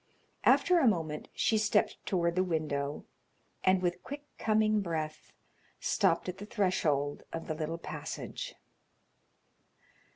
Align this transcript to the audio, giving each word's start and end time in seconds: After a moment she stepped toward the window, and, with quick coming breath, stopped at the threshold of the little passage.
After 0.45 0.79
a 0.79 0.87
moment 0.87 1.27
she 1.31 1.59
stepped 1.59 2.03
toward 2.07 2.33
the 2.35 2.43
window, 2.43 3.05
and, 3.63 3.83
with 3.83 4.01
quick 4.01 4.23
coming 4.39 4.81
breath, 4.81 5.31
stopped 5.79 6.27
at 6.27 6.39
the 6.39 6.45
threshold 6.47 7.21
of 7.31 7.45
the 7.45 7.53
little 7.53 7.77
passage. 7.77 8.55